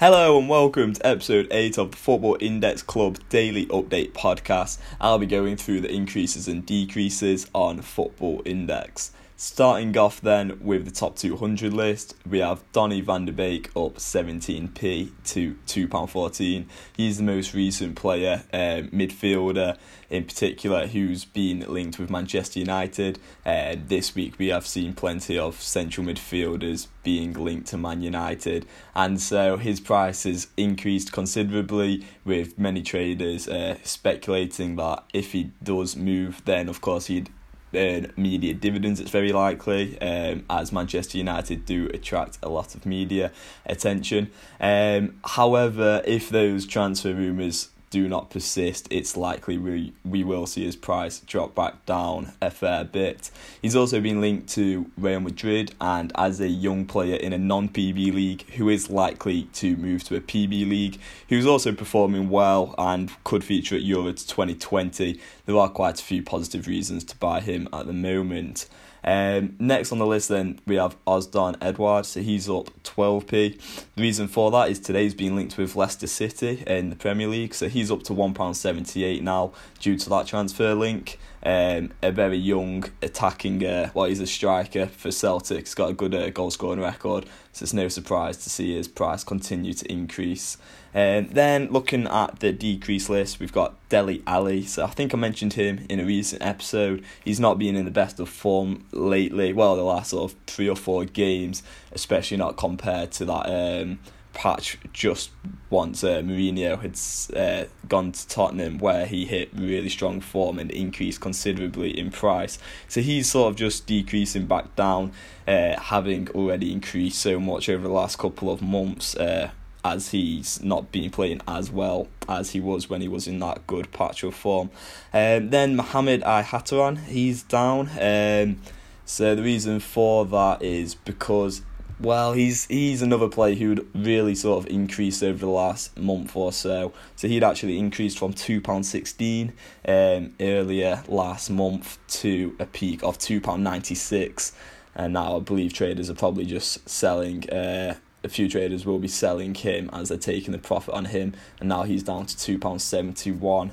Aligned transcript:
Hello 0.00 0.38
and 0.38 0.48
welcome 0.48 0.94
to 0.94 1.06
episode 1.06 1.46
8 1.50 1.76
of 1.76 1.90
the 1.90 1.96
Football 1.98 2.38
Index 2.40 2.82
Club 2.82 3.18
Daily 3.28 3.66
Update 3.66 4.12
podcast. 4.12 4.78
I'll 4.98 5.18
be 5.18 5.26
going 5.26 5.58
through 5.58 5.82
the 5.82 5.92
increases 5.92 6.48
and 6.48 6.64
decreases 6.64 7.50
on 7.54 7.82
Football 7.82 8.40
Index. 8.46 9.12
Starting 9.42 9.96
off 9.96 10.20
then 10.20 10.60
with 10.62 10.84
the 10.84 10.90
top 10.90 11.16
200 11.16 11.72
list, 11.72 12.14
we 12.28 12.40
have 12.40 12.62
Donny 12.72 13.00
van 13.00 13.24
der 13.24 13.32
Beek 13.32 13.68
up 13.68 13.94
17p 13.94 15.12
to 15.24 15.56
£2.14. 15.66 16.66
He's 16.94 17.16
the 17.16 17.22
most 17.22 17.54
recent 17.54 17.96
player, 17.96 18.42
uh, 18.52 18.84
midfielder 18.92 19.78
in 20.10 20.24
particular, 20.24 20.88
who's 20.88 21.24
been 21.24 21.60
linked 21.60 21.98
with 21.98 22.10
Manchester 22.10 22.58
United. 22.58 23.18
Uh, 23.46 23.76
this 23.82 24.14
week 24.14 24.38
we 24.38 24.48
have 24.48 24.66
seen 24.66 24.92
plenty 24.92 25.38
of 25.38 25.58
central 25.62 26.06
midfielders 26.06 26.88
being 27.02 27.32
linked 27.32 27.68
to 27.68 27.78
Man 27.78 28.02
United, 28.02 28.66
and 28.94 29.18
so 29.18 29.56
his 29.56 29.80
price 29.80 30.24
has 30.24 30.48
increased 30.58 31.12
considerably, 31.12 32.06
with 32.26 32.58
many 32.58 32.82
traders 32.82 33.48
uh, 33.48 33.78
speculating 33.84 34.76
that 34.76 35.02
if 35.14 35.32
he 35.32 35.50
does 35.62 35.96
move, 35.96 36.42
then 36.44 36.68
of 36.68 36.82
course 36.82 37.06
he'd 37.06 37.30
earn 37.74 38.12
media 38.16 38.54
dividends, 38.54 39.00
it's 39.00 39.10
very 39.10 39.32
likely, 39.32 40.00
um, 40.00 40.44
as 40.50 40.72
Manchester 40.72 41.18
United 41.18 41.64
do 41.66 41.88
attract 41.92 42.38
a 42.42 42.48
lot 42.48 42.74
of 42.74 42.86
media 42.86 43.32
attention. 43.66 44.30
Um, 44.60 45.20
however, 45.24 46.02
if 46.04 46.28
those 46.30 46.66
transfer 46.66 47.14
rumours 47.14 47.70
do 47.90 48.08
not 48.08 48.30
persist, 48.30 48.86
it's 48.88 49.16
likely 49.16 49.58
we, 49.58 49.92
we 50.04 50.22
will 50.22 50.46
see 50.46 50.64
his 50.64 50.76
price 50.76 51.18
drop 51.20 51.56
back 51.56 51.84
down 51.86 52.32
a 52.40 52.50
fair 52.50 52.84
bit. 52.84 53.30
He's 53.60 53.74
also 53.74 54.00
been 54.00 54.20
linked 54.20 54.48
to 54.50 54.90
Real 54.96 55.18
Madrid 55.18 55.74
and 55.80 56.12
as 56.14 56.40
a 56.40 56.48
young 56.48 56.86
player 56.86 57.16
in 57.16 57.32
a 57.32 57.38
non 57.38 57.68
PB 57.68 58.14
league 58.14 58.48
who 58.52 58.68
is 58.68 58.90
likely 58.90 59.44
to 59.54 59.76
move 59.76 60.04
to 60.04 60.16
a 60.16 60.20
PB 60.20 60.68
league, 60.68 60.98
who's 61.28 61.46
also 61.46 61.72
performing 61.72 62.30
well 62.30 62.76
and 62.78 63.10
could 63.24 63.42
feature 63.42 63.74
at 63.74 63.82
Euro 63.82 64.12
2020. 64.12 65.20
There 65.46 65.56
are 65.56 65.68
quite 65.68 66.00
a 66.00 66.04
few 66.04 66.22
positive 66.22 66.68
reasons 66.68 67.02
to 67.04 67.16
buy 67.16 67.40
him 67.40 67.68
at 67.72 67.86
the 67.86 67.92
moment. 67.92 68.68
Um, 69.02 69.56
next 69.58 69.92
on 69.92 69.98
the 69.98 70.06
list, 70.06 70.28
then 70.28 70.60
we 70.66 70.76
have 70.76 70.96
Odsonne 71.06 71.56
Edouard, 71.60 72.06
so 72.06 72.20
he's 72.20 72.48
up 72.48 72.70
12p. 72.84 73.58
The 73.94 74.02
reason 74.02 74.28
for 74.28 74.50
that 74.50 74.70
is 74.70 74.78
today's 74.78 75.14
been 75.14 75.36
linked 75.36 75.56
with 75.56 75.76
Leicester 75.76 76.06
City 76.06 76.62
in 76.66 76.90
the 76.90 76.96
Premier 76.96 77.28
League, 77.28 77.54
so 77.54 77.68
he's 77.68 77.90
up 77.90 78.02
to 78.04 78.12
£1.78 78.12 79.22
now 79.22 79.52
due 79.78 79.96
to 79.96 80.08
that 80.10 80.26
transfer 80.26 80.74
link. 80.74 81.18
Um, 81.42 81.92
a 82.02 82.12
very 82.12 82.36
young 82.36 82.84
attacking, 83.00 83.64
uh, 83.64 83.90
well, 83.94 84.06
he's 84.06 84.20
a 84.20 84.26
striker 84.26 84.86
for 84.86 85.10
Celtic. 85.10 85.60
He's 85.60 85.74
got 85.74 85.90
a 85.90 85.94
good 85.94 86.14
uh, 86.14 86.28
goal 86.30 86.50
scoring 86.50 86.80
record, 86.80 87.24
so 87.52 87.62
it's 87.62 87.72
no 87.72 87.88
surprise 87.88 88.36
to 88.38 88.50
see 88.50 88.76
his 88.76 88.88
price 88.88 89.24
continue 89.24 89.72
to 89.72 89.90
increase. 89.90 90.58
Um, 90.94 91.28
then 91.28 91.68
looking 91.70 92.06
at 92.06 92.40
the 92.40 92.52
decrease 92.52 93.08
list, 93.08 93.40
we've 93.40 93.52
got 93.52 93.76
Dele 93.88 94.22
Alli. 94.26 94.64
So 94.64 94.84
I 94.84 94.88
think 94.90 95.14
I 95.14 95.16
mentioned 95.16 95.54
him 95.54 95.86
in 95.88 96.00
a 96.00 96.04
recent 96.04 96.42
episode. 96.42 97.04
He's 97.24 97.40
not 97.40 97.58
been 97.58 97.76
in 97.76 97.84
the 97.84 97.90
best 97.90 98.20
of 98.20 98.28
form 98.28 98.84
lately. 98.92 99.52
Well, 99.52 99.76
the 99.76 99.82
last 99.82 100.10
sort 100.10 100.32
of 100.32 100.38
three 100.46 100.68
or 100.68 100.76
four 100.76 101.04
games, 101.04 101.62
especially 101.92 102.36
not 102.36 102.56
compared 102.56 103.12
to 103.12 103.24
that. 103.26 103.46
Um, 103.46 104.00
patch 104.32 104.78
just 104.92 105.30
once 105.68 106.02
uh, 106.02 106.20
Mourinho 106.20 106.80
had 106.80 107.36
uh, 107.36 107.68
gone 107.88 108.12
to 108.12 108.28
Tottenham 108.28 108.78
where 108.78 109.06
he 109.06 109.24
hit 109.24 109.50
really 109.54 109.88
strong 109.88 110.20
form 110.20 110.58
and 110.58 110.70
increased 110.70 111.20
considerably 111.20 111.96
in 111.96 112.10
price. 112.10 112.58
So 112.88 113.00
he's 113.00 113.30
sort 113.30 113.50
of 113.50 113.56
just 113.56 113.86
decreasing 113.86 114.46
back 114.46 114.74
down, 114.76 115.12
uh, 115.46 115.78
having 115.78 116.28
already 116.30 116.72
increased 116.72 117.20
so 117.20 117.38
much 117.38 117.68
over 117.68 117.82
the 117.86 117.92
last 117.92 118.18
couple 118.18 118.50
of 118.50 118.62
months. 118.62 119.16
Uh, 119.16 119.50
as 119.82 120.10
he's 120.10 120.62
not 120.62 120.92
been 120.92 121.10
playing 121.10 121.40
as 121.48 121.70
well 121.70 122.06
as 122.28 122.50
he 122.50 122.60
was 122.60 122.90
when 122.90 123.00
he 123.00 123.08
was 123.08 123.26
in 123.26 123.38
that 123.38 123.66
good 123.66 123.90
patch 123.92 124.22
of 124.22 124.34
form. 124.34 124.70
Um, 125.12 125.48
then 125.48 125.74
Mohamed 125.74 126.22
Ihattaren, 126.22 127.02
he's 127.06 127.42
down. 127.42 127.88
Um, 127.98 128.60
so 129.04 129.34
the 129.34 129.42
reason 129.42 129.80
for 129.80 130.26
that 130.26 130.62
is 130.62 130.94
because 130.94 131.62
well, 132.00 132.32
he's 132.32 132.66
he's 132.66 133.02
another 133.02 133.28
player 133.28 133.54
who'd 133.54 133.86
really 133.94 134.34
sort 134.34 134.64
of 134.64 134.70
increased 134.70 135.22
over 135.22 135.38
the 135.38 135.46
last 135.46 135.98
month 135.98 136.34
or 136.34 136.52
so. 136.52 136.92
So 137.16 137.28
he'd 137.28 137.44
actually 137.44 137.78
increased 137.78 138.18
from 138.18 138.32
two 138.32 138.60
pound 138.60 138.86
sixteen 138.86 139.52
um, 139.86 140.34
earlier 140.40 141.02
last 141.08 141.50
month 141.50 141.98
to 142.20 142.56
a 142.58 142.66
peak 142.66 143.02
of 143.02 143.18
two 143.18 143.40
pound 143.40 143.62
ninety 143.62 143.94
six, 143.94 144.52
and 144.94 145.12
now 145.12 145.36
I 145.36 145.40
believe 145.40 145.72
traders 145.72 146.08
are 146.08 146.14
probably 146.14 146.46
just 146.46 146.88
selling. 146.88 147.48
Uh, 147.50 147.96
a 148.22 148.28
few 148.28 148.48
traders 148.48 148.84
will 148.84 148.98
be 148.98 149.08
selling 149.08 149.54
him 149.54 149.88
as 149.92 150.08
they're 150.08 150.18
taking 150.18 150.52
the 150.52 150.58
profit 150.58 150.94
on 150.94 151.06
him, 151.06 151.34
and 151.58 151.68
now 151.68 151.84
he's 151.84 152.02
down 152.02 152.26
to 152.26 152.36
two 152.36 152.58
pounds 152.58 152.84
seventy 152.84 153.30
one. 153.30 153.72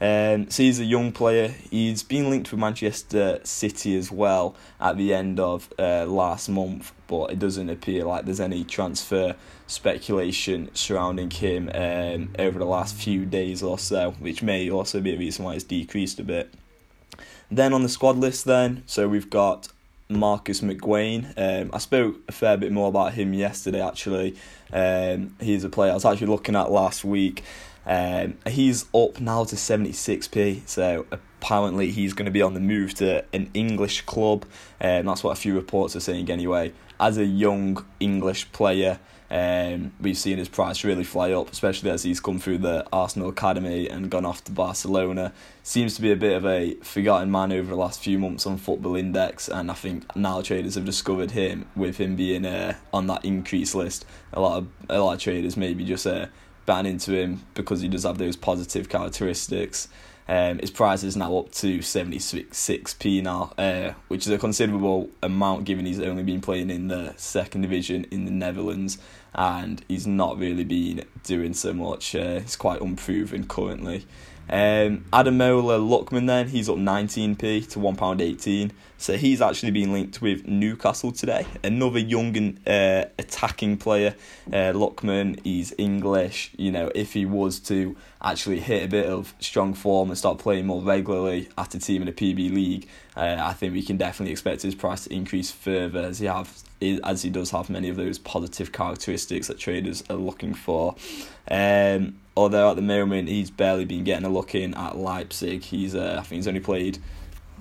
Um, 0.00 0.50
so 0.50 0.62
he's 0.62 0.80
a 0.80 0.84
young 0.84 1.12
player. 1.12 1.48
He's 1.70 2.02
been 2.02 2.30
linked 2.30 2.50
with 2.50 2.60
Manchester 2.60 3.40
City 3.44 3.96
as 3.96 4.10
well 4.10 4.54
at 4.80 4.96
the 4.96 5.12
end 5.12 5.40
of 5.40 5.72
uh, 5.78 6.06
last 6.06 6.48
month, 6.48 6.92
but 7.06 7.30
it 7.32 7.38
doesn't 7.38 7.68
appear 7.68 8.04
like 8.04 8.24
there's 8.24 8.40
any 8.40 8.64
transfer 8.64 9.34
speculation 9.66 10.70
surrounding 10.74 11.30
him 11.30 11.70
um, 11.74 12.30
over 12.38 12.58
the 12.58 12.64
last 12.64 12.94
few 12.94 13.26
days 13.26 13.62
or 13.62 13.78
so, 13.78 14.12
which 14.18 14.42
may 14.42 14.70
also 14.70 15.00
be 15.00 15.14
a 15.14 15.18
reason 15.18 15.44
why 15.44 15.54
it's 15.54 15.64
decreased 15.64 16.18
a 16.18 16.24
bit. 16.24 16.54
Then 17.50 17.72
on 17.72 17.82
the 17.82 17.88
squad 17.88 18.16
list, 18.16 18.44
then 18.44 18.82
so 18.86 19.08
we've 19.08 19.30
got 19.30 19.68
Marcus 20.08 20.60
McGuane. 20.60 21.32
Um, 21.36 21.70
I 21.72 21.78
spoke 21.78 22.16
a 22.28 22.32
fair 22.32 22.56
bit 22.56 22.72
more 22.72 22.88
about 22.88 23.14
him 23.14 23.34
yesterday. 23.34 23.80
Actually, 23.80 24.36
um, 24.72 25.34
he's 25.40 25.64
a 25.64 25.68
player 25.68 25.90
I 25.90 25.94
was 25.94 26.04
actually 26.04 26.28
looking 26.28 26.56
at 26.56 26.70
last 26.70 27.04
week. 27.04 27.44
Um, 27.88 28.36
he's 28.46 28.84
up 28.94 29.18
now 29.20 29.44
to 29.44 29.56
seventy 29.56 29.92
six 29.92 30.28
p. 30.28 30.62
So 30.66 31.06
apparently 31.10 31.90
he's 31.90 32.12
going 32.12 32.26
to 32.26 32.32
be 32.32 32.42
on 32.42 32.52
the 32.54 32.60
move 32.60 32.94
to 32.94 33.24
an 33.32 33.50
English 33.54 34.02
club, 34.02 34.44
and 34.78 35.00
um, 35.00 35.06
that's 35.06 35.24
what 35.24 35.30
a 35.30 35.40
few 35.40 35.54
reports 35.54 35.96
are 35.96 36.00
saying 36.00 36.30
anyway. 36.30 36.72
As 37.00 37.16
a 37.16 37.24
young 37.24 37.86
English 38.00 38.50
player, 38.52 38.98
um, 39.30 39.92
we've 40.00 40.18
seen 40.18 40.38
his 40.38 40.48
price 40.48 40.82
really 40.82 41.04
fly 41.04 41.30
up, 41.32 41.50
especially 41.52 41.90
as 41.90 42.02
he's 42.02 42.18
come 42.18 42.40
through 42.40 42.58
the 42.58 42.84
Arsenal 42.92 43.28
academy 43.28 43.88
and 43.88 44.10
gone 44.10 44.26
off 44.26 44.42
to 44.44 44.52
Barcelona. 44.52 45.32
Seems 45.62 45.94
to 45.94 46.02
be 46.02 46.10
a 46.10 46.16
bit 46.16 46.36
of 46.36 46.44
a 46.44 46.74
forgotten 46.82 47.30
man 47.30 47.52
over 47.52 47.70
the 47.70 47.76
last 47.76 48.02
few 48.02 48.18
months 48.18 48.46
on 48.46 48.58
Football 48.58 48.96
Index, 48.96 49.48
and 49.48 49.70
I 49.70 49.74
think 49.74 50.14
now 50.16 50.42
traders 50.42 50.74
have 50.74 50.84
discovered 50.84 51.30
him 51.30 51.66
with 51.76 51.98
him 51.98 52.16
being 52.16 52.44
uh, 52.44 52.74
on 52.92 53.06
that 53.06 53.24
increase 53.24 53.74
list. 53.74 54.04
A 54.32 54.40
lot 54.40 54.58
of 54.58 54.68
a 54.88 54.98
lot 55.00 55.14
of 55.14 55.20
traders 55.20 55.56
maybe 55.56 55.84
just 55.84 56.06
uh, 56.06 56.26
ban 56.68 56.84
into 56.84 57.12
him 57.12 57.42
because 57.54 57.80
he 57.80 57.88
does 57.88 58.04
have 58.04 58.18
those 58.18 58.36
positive 58.36 58.90
characteristics. 58.90 59.88
Um, 60.28 60.58
his 60.58 60.70
price 60.70 61.02
is 61.02 61.16
now 61.16 61.38
up 61.38 61.50
to 61.52 61.78
76p 61.78 63.22
now, 63.22 63.54
uh, 63.56 63.94
which 64.08 64.26
is 64.26 64.32
a 64.32 64.36
considerable 64.36 65.08
amount 65.22 65.64
given 65.64 65.86
he's 65.86 65.98
only 65.98 66.22
been 66.22 66.42
playing 66.42 66.68
in 66.68 66.88
the 66.88 67.14
second 67.16 67.62
division 67.62 68.04
in 68.10 68.26
the 68.26 68.30
Netherlands 68.30 68.98
and 69.34 69.82
he's 69.88 70.06
not 70.06 70.36
really 70.36 70.64
been 70.64 71.06
doing 71.24 71.54
so 71.54 71.72
much. 71.72 72.14
Uh, 72.14 72.40
he's 72.40 72.56
quite 72.56 72.82
unproven 72.82 73.46
currently. 73.46 74.04
Um, 74.50 75.04
Ademola 75.12 75.78
Lookman 75.78 76.26
then, 76.26 76.48
he's 76.48 76.68
up 76.68 76.76
19p 76.76 77.68
to 77.70 77.78
£1.18. 77.78 78.70
So 79.00 79.16
he's 79.16 79.40
actually 79.40 79.70
been 79.70 79.92
linked 79.92 80.20
with 80.20 80.48
Newcastle 80.48 81.12
today. 81.12 81.46
Another 81.62 82.00
young 82.00 82.36
and 82.36 82.58
uh, 82.66 83.08
attacking 83.16 83.76
player. 83.76 84.16
Uh, 84.48 84.72
Lookman, 84.72 85.38
he's 85.44 85.72
English. 85.78 86.50
You 86.56 86.72
know, 86.72 86.90
if 86.96 87.12
he 87.12 87.24
was 87.24 87.60
to 87.60 87.96
actually 88.20 88.58
hit 88.58 88.82
a 88.82 88.88
bit 88.88 89.06
of 89.06 89.34
strong 89.38 89.72
form 89.72 90.08
and 90.08 90.18
start 90.18 90.38
playing 90.38 90.66
more 90.66 90.82
regularly 90.82 91.48
at 91.56 91.76
a 91.76 91.78
team 91.78 92.02
in 92.02 92.08
a 92.08 92.12
PB 92.12 92.52
league, 92.52 92.88
uh, 93.16 93.36
I 93.38 93.52
think 93.52 93.72
we 93.72 93.84
can 93.84 93.96
definitely 93.96 94.32
expect 94.32 94.62
his 94.62 94.74
price 94.74 95.04
to 95.04 95.14
increase 95.14 95.52
further 95.52 96.00
as 96.00 96.18
he 96.18 96.26
have 96.26 96.52
as 96.80 97.22
he 97.22 97.30
does 97.30 97.50
have 97.50 97.68
many 97.68 97.88
of 97.88 97.96
those 97.96 98.18
positive 98.18 98.70
characteristics 98.70 99.48
that 99.48 99.58
traders 99.58 100.04
are 100.08 100.16
looking 100.16 100.54
for. 100.54 100.94
Um, 101.50 102.20
although 102.38 102.70
at 102.70 102.76
the 102.76 102.82
moment 102.82 103.28
he's 103.28 103.50
barely 103.50 103.84
been 103.84 104.04
getting 104.04 104.24
a 104.24 104.28
look 104.28 104.54
in 104.54 104.72
at 104.74 104.96
Leipzig. 104.96 105.64
He's 105.64 105.94
uh, 105.96 106.16
I 106.20 106.22
think 106.22 106.38
he's 106.38 106.48
only 106.48 106.60
played. 106.60 106.98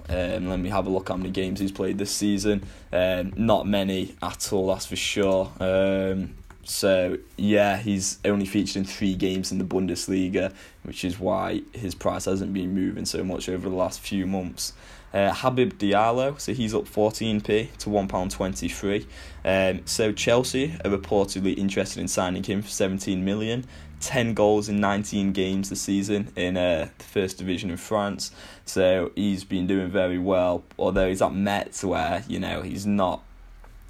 Um, 0.08 0.48
let 0.48 0.60
me 0.60 0.70
have 0.70 0.86
a 0.86 0.90
look 0.90 1.10
how 1.10 1.18
many 1.18 1.32
games 1.32 1.60
he's 1.60 1.72
played 1.72 1.98
this 1.98 2.12
season. 2.12 2.64
Um, 2.94 3.34
not 3.36 3.68
many 3.68 4.16
at 4.22 4.54
all, 4.54 4.68
that's 4.68 4.86
for 4.86 4.96
sure. 4.96 5.52
Um, 5.60 6.36
so 6.64 7.18
yeah, 7.38 7.78
he's 7.78 8.20
only 8.24 8.46
featured 8.46 8.78
in 8.78 8.86
three 8.86 9.16
games 9.16 9.52
in 9.52 9.58
the 9.58 9.66
Bundesliga, 9.66 10.54
which 10.84 11.04
is 11.04 11.20
why 11.20 11.64
his 11.74 11.96
price 11.96 12.26
hasn't 12.26 12.54
been 12.54 12.76
moving 12.76 13.06
so 13.06 13.24
much 13.24 13.50
over 13.50 13.68
the 13.68 13.76
last 13.76 14.00
few 14.00 14.28
months. 14.28 14.74
Uh, 15.14 15.34
Habib 15.34 15.74
Diallo, 15.74 16.40
so 16.40 16.54
he's 16.54 16.74
up 16.74 16.86
14p 16.86 17.78
to 17.78 17.90
£1.23. 17.90 19.06
Um, 19.46 19.82
so 19.86 20.12
Chelsea 20.12 20.76
are 20.84 20.92
reportedly 20.92 21.58
interested 21.58 22.02
in 22.02 22.08
signing 22.08 22.44
him 22.44 22.62
for 22.62 22.70
17 22.70 23.24
million. 23.24 23.66
10 24.00 24.34
goals 24.34 24.70
in 24.70 24.80
19 24.80 25.32
games 25.32 25.70
this 25.70 25.82
season 25.82 26.32
in 26.36 26.56
uh, 26.56 26.90
the 26.98 27.04
first 27.04 27.38
division 27.38 27.72
in 27.72 27.78
France. 27.78 28.32
So 28.66 29.12
he's 29.16 29.44
been 29.44 29.66
doing 29.66 29.90
very 29.90 30.20
well, 30.20 30.64
although 30.78 31.08
he's 31.08 31.22
at 31.22 31.34
Metz 31.34 31.84
where, 31.84 32.24
you 32.28 32.40
know, 32.40 32.62
he's 32.62 32.86
not. 32.86 33.24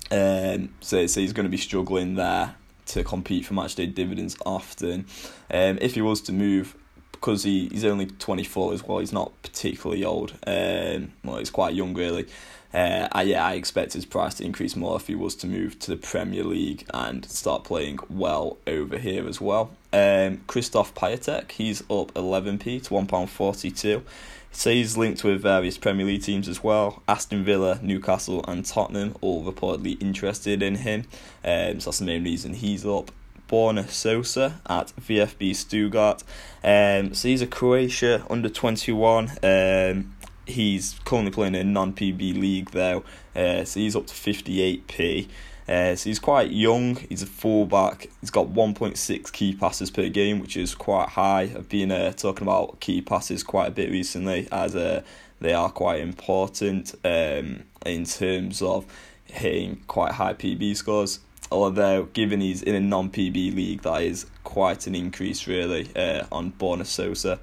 Um, 0.09 0.73
so, 0.79 1.05
so 1.07 1.19
he's 1.19 1.33
going 1.33 1.45
to 1.45 1.49
be 1.49 1.57
struggling 1.57 2.15
there 2.15 2.55
to 2.87 3.03
compete 3.03 3.45
for 3.45 3.53
matchday 3.53 3.93
dividends 3.93 4.37
often. 4.45 5.05
Um, 5.51 5.77
if 5.81 5.95
he 5.95 6.01
was 6.01 6.21
to 6.21 6.33
move, 6.33 6.75
because 7.19 7.43
he, 7.43 7.67
he's 7.69 7.85
only 7.85 8.05
24 8.05 8.73
as 8.73 8.83
well, 8.83 8.99
he's 8.99 9.13
not 9.13 9.31
particularly 9.41 10.05
old. 10.05 10.33
Um, 10.45 11.13
well, 11.23 11.37
he's 11.37 11.49
quite 11.49 11.73
young, 11.73 11.93
really. 11.93 12.27
Uh, 12.73 13.07
I, 13.11 13.23
yeah, 13.23 13.45
I 13.45 13.53
expect 13.53 13.93
his 13.93 14.05
price 14.05 14.35
to 14.35 14.45
increase 14.45 14.75
more 14.75 14.97
if 14.97 15.07
he 15.07 15.15
was 15.15 15.35
to 15.37 15.47
move 15.47 15.79
to 15.79 15.91
the 15.91 15.97
Premier 15.97 16.43
League 16.43 16.85
and 16.93 17.25
start 17.25 17.63
playing 17.63 17.99
well 18.09 18.57
over 18.67 18.97
here 18.97 19.27
as 19.27 19.39
well. 19.39 19.71
Um, 19.93 20.43
Krzysztof 20.47 20.93
Piatek, 20.93 21.51
he's 21.53 21.81
up 21.81 22.13
11p 22.13 22.83
to 22.83 22.89
£1.42. 22.93 24.03
So 24.51 24.71
he's 24.71 24.97
linked 24.97 25.23
with 25.23 25.41
various 25.41 25.77
Premier 25.77 26.05
League 26.05 26.23
teams 26.23 26.47
as 26.47 26.63
well. 26.63 27.03
Aston 27.07 27.43
Villa, 27.43 27.79
Newcastle, 27.81 28.43
and 28.47 28.65
Tottenham 28.65 29.15
all 29.21 29.43
reportedly 29.43 30.01
interested 30.01 30.63
in 30.63 30.75
him. 30.75 31.05
Um, 31.43 31.79
so 31.79 31.89
that's 31.89 31.99
the 31.99 32.05
main 32.05 32.23
reason 32.23 32.53
he's 32.53 32.85
up. 32.85 33.11
Borna 33.47 33.89
Sosa 33.89 34.59
at 34.67 34.93
VfB 34.99 35.55
Stuttgart. 35.55 36.23
Um, 36.63 37.13
so 37.13 37.27
he's 37.27 37.41
a 37.41 37.47
Croatia 37.47 38.25
under 38.29 38.49
21. 38.49 39.31
Um, 39.43 40.15
he's 40.45 40.99
currently 41.05 41.31
playing 41.31 41.55
in 41.55 41.67
a 41.67 41.71
non 41.71 41.93
PB 41.93 42.39
league 42.39 42.71
though, 42.71 43.03
uh, 43.35 43.63
so 43.63 43.79
he's 43.79 43.95
up 43.95 44.07
to 44.07 44.13
58p. 44.13 45.27
Uh, 45.67 45.95
so 45.95 46.09
he's 46.09 46.19
quite 46.19 46.51
young. 46.51 46.95
He's 46.95 47.21
a 47.21 47.27
fullback. 47.27 48.09
He's 48.21 48.29
got 48.29 48.47
1.6 48.47 49.31
key 49.33 49.53
passes 49.53 49.91
per 49.91 50.07
game, 50.07 50.39
which 50.39 50.55
is 50.55 50.73
quite 50.73 51.09
high. 51.09 51.41
I've 51.41 51.67
been 51.67 51.91
uh, 51.91 52.13
talking 52.13 52.43
about 52.47 52.79
key 52.79 53.01
passes 53.01 53.43
quite 53.43 53.67
a 53.67 53.71
bit 53.71 53.91
recently, 53.91 54.47
as 54.51 54.75
uh, 54.75 55.01
they 55.41 55.53
are 55.53 55.69
quite 55.69 55.99
important 55.99 56.95
um, 57.03 57.63
in 57.85 58.05
terms 58.05 58.61
of 58.61 58.85
hitting 59.25 59.83
quite 59.87 60.13
high 60.13 60.33
PB 60.33 60.77
scores. 60.77 61.19
Although, 61.51 62.05
given 62.13 62.41
he's 62.41 62.61
in 62.61 62.75
a 62.75 62.79
non 62.79 63.09
PB 63.09 63.55
league, 63.55 63.81
that 63.83 64.03
is 64.03 64.25
quite 64.43 64.87
an 64.87 64.95
increase 64.95 65.47
really 65.47 65.89
uh, 65.95 66.25
on 66.31 66.51
Borna 66.53 66.85
Sosa. 66.85 67.39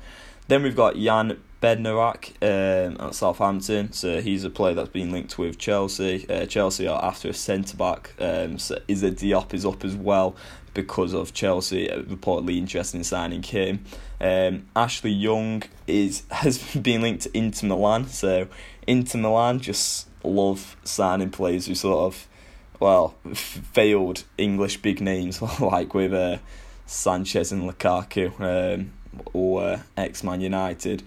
Then 0.48 0.62
we've 0.62 0.76
got 0.76 0.96
Jan 0.96 1.40
Bednarek 1.62 2.32
um, 2.42 2.98
at 3.00 3.14
Southampton. 3.14 3.92
So 3.92 4.20
he's 4.20 4.44
a 4.44 4.50
player 4.50 4.74
that's 4.74 4.90
been 4.90 5.10
linked 5.10 5.38
with 5.38 5.56
Chelsea. 5.56 6.28
Uh, 6.28 6.44
Chelsea 6.44 6.86
are 6.86 7.02
after 7.02 7.30
a 7.30 7.34
centre 7.34 7.76
back. 7.76 8.12
Um, 8.18 8.58
so 8.58 8.78
Issa 8.86 9.12
Diop 9.12 9.54
is 9.54 9.64
up 9.64 9.82
as 9.82 9.96
well 9.96 10.36
because 10.74 11.14
of 11.14 11.32
Chelsea 11.32 11.88
reportedly 11.88 12.58
interested 12.58 12.98
in 12.98 13.04
signing 13.04 13.42
him. 13.42 13.84
Um, 14.20 14.66
Ashley 14.76 15.12
Young 15.12 15.62
is 15.86 16.24
has 16.30 16.58
been 16.74 17.00
linked 17.00 17.22
to 17.22 17.36
Inter 17.36 17.68
Milan. 17.68 18.08
So 18.08 18.48
Inter 18.86 19.18
Milan 19.20 19.60
just 19.60 20.08
love 20.22 20.76
signing 20.84 21.30
players 21.30 21.66
who 21.66 21.74
sort 21.74 22.12
of 22.12 22.28
well 22.80 23.14
failed 23.34 24.24
English 24.36 24.78
big 24.78 25.00
names 25.00 25.40
like 25.60 25.94
with 25.94 26.12
uh, 26.12 26.38
Sanchez 26.86 27.52
and 27.52 27.70
Lukaku 27.70 28.38
um, 28.40 28.92
or 29.32 29.62
uh, 29.62 29.80
ex 29.96 30.22
Man 30.22 30.40
United. 30.40 31.02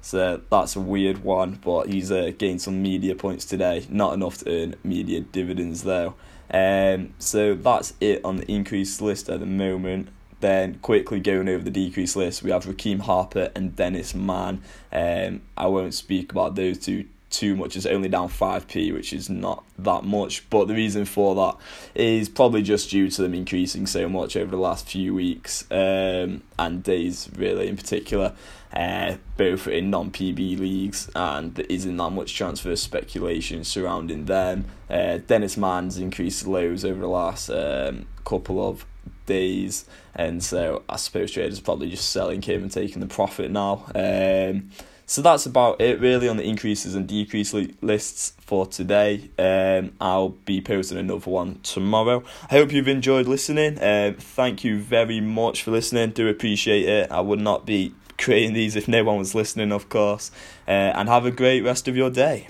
So 0.00 0.40
that's 0.50 0.74
a 0.74 0.80
weird 0.80 1.22
one, 1.22 1.58
but 1.62 1.88
he's 1.88 2.10
uh, 2.10 2.32
gained 2.38 2.62
some 2.62 2.80
media 2.80 3.14
points 3.14 3.44
today. 3.44 3.86
Not 3.90 4.14
enough 4.14 4.38
to 4.38 4.50
earn 4.50 4.74
media 4.82 5.20
dividends 5.20 5.82
though. 5.82 6.14
Um, 6.50 7.12
so 7.18 7.54
that's 7.54 7.92
it 8.00 8.24
on 8.24 8.38
the 8.38 8.50
increased 8.50 9.02
list 9.02 9.28
at 9.28 9.40
the 9.40 9.46
moment. 9.46 10.08
Then 10.40 10.78
quickly 10.78 11.20
going 11.20 11.48
over 11.48 11.64
the 11.64 11.70
decreased 11.70 12.16
list, 12.16 12.42
we 12.42 12.52
have 12.52 12.64
Rekeem 12.64 13.00
Harper 13.00 13.50
and 13.56 13.74
Dennis 13.74 14.14
Man. 14.14 14.62
Um, 14.92 15.42
I 15.56 15.66
won't 15.66 15.94
speak 15.94 16.30
about 16.30 16.54
those 16.54 16.78
two 16.78 17.06
too 17.30 17.56
much. 17.56 17.76
It's 17.76 17.86
only 17.86 18.08
down 18.08 18.28
5p, 18.28 18.92
which 18.92 19.12
is 19.12 19.28
not 19.28 19.64
that 19.78 20.04
much. 20.04 20.48
But 20.50 20.68
the 20.68 20.74
reason 20.74 21.04
for 21.04 21.34
that 21.34 21.56
is 21.94 22.28
probably 22.28 22.62
just 22.62 22.90
due 22.90 23.10
to 23.10 23.22
them 23.22 23.34
increasing 23.34 23.86
so 23.86 24.08
much 24.08 24.36
over 24.36 24.50
the 24.50 24.62
last 24.62 24.88
few 24.88 25.14
weeks 25.14 25.64
um, 25.70 26.42
and 26.58 26.82
days, 26.82 27.28
really, 27.36 27.68
in 27.68 27.76
particular. 27.76 28.34
Uh, 28.72 29.16
both 29.38 29.66
in 29.66 29.88
non 29.88 30.10
PB 30.10 30.58
leagues, 30.58 31.10
and 31.16 31.54
there 31.54 31.64
isn't 31.70 31.96
that 31.96 32.10
much 32.10 32.34
transfer 32.34 32.76
speculation 32.76 33.64
surrounding 33.64 34.26
them. 34.26 34.66
Uh, 34.90 35.16
Dennis 35.26 35.56
Man's 35.56 35.96
increased 35.96 36.46
lows 36.46 36.84
over 36.84 37.00
the 37.00 37.08
last 37.08 37.48
um, 37.48 38.06
couple 38.26 38.66
of 38.68 38.84
days, 39.24 39.86
and 40.14 40.44
so 40.44 40.82
I 40.86 40.96
suppose 40.96 41.32
traders 41.32 41.60
are 41.60 41.62
probably 41.62 41.88
just 41.88 42.10
selling 42.10 42.42
him 42.42 42.62
and 42.62 42.70
taking 42.70 43.00
the 43.00 43.06
profit 43.06 43.50
now. 43.50 43.86
Um, 43.94 44.70
so 45.08 45.22
that's 45.22 45.46
about 45.46 45.80
it 45.80 45.98
really 46.00 46.28
on 46.28 46.36
the 46.36 46.44
increases 46.44 46.94
and 46.94 47.08
decreases 47.08 47.70
lists 47.80 48.34
for 48.40 48.66
today. 48.66 49.30
Um, 49.38 49.92
I'll 50.02 50.28
be 50.28 50.60
posting 50.60 50.98
another 50.98 51.30
one 51.30 51.60
tomorrow. 51.62 52.22
I 52.50 52.54
hope 52.54 52.72
you've 52.72 52.88
enjoyed 52.88 53.26
listening. 53.26 53.82
Um, 53.82 54.16
thank 54.16 54.64
you 54.64 54.78
very 54.78 55.22
much 55.22 55.62
for 55.62 55.70
listening. 55.70 56.10
Do 56.10 56.28
appreciate 56.28 56.86
it. 56.86 57.10
I 57.10 57.22
would 57.22 57.40
not 57.40 57.64
be 57.64 57.94
creating 58.18 58.52
these 58.52 58.76
if 58.76 58.86
no 58.86 59.02
one 59.02 59.16
was 59.16 59.34
listening, 59.34 59.72
of 59.72 59.88
course. 59.88 60.30
Uh, 60.68 60.92
and 60.94 61.08
have 61.08 61.24
a 61.24 61.30
great 61.30 61.64
rest 61.64 61.88
of 61.88 61.96
your 61.96 62.10
day. 62.10 62.46